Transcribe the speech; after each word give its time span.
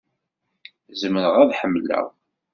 Zemreɣ 0.99 1.33
ad 1.41 1.51
ḥemmleɣ. 1.59 2.05